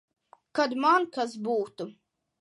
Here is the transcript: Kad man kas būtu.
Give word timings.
Kad 0.59 0.73
man 0.85 1.05
kas 1.19 1.37
būtu. 1.49 1.91